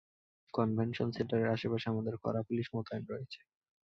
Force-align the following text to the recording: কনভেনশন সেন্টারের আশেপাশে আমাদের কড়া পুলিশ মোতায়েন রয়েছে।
কনভেনশন 0.53 1.09
সেন্টারের 1.11 1.53
আশেপাশে 1.55 1.87
আমাদের 1.89 2.15
কড়া 2.23 2.41
পুলিশ 2.47 2.67
মোতায়েন 2.73 3.03
রয়েছে। 3.07 3.39